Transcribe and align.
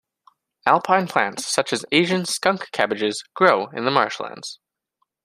Alpine 0.65 1.05
plants 1.07 1.45
such 1.45 1.71
as 1.71 1.85
Asian 1.91 2.25
skunk 2.25 2.71
cabbages 2.71 3.23
grow 3.35 3.67
in 3.67 3.85
the 3.85 3.91
marshland. 3.91 4.43